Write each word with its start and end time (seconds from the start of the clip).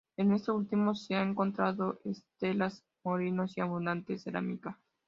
En 0.17 0.33
este 0.33 0.51
último, 0.51 0.95
se 0.95 1.13
han 1.13 1.29
encontrado 1.29 1.99
estelas, 2.05 2.83
molinos 3.03 3.55
y 3.55 3.61
abundante 3.61 4.17
cerámica. 4.17 4.79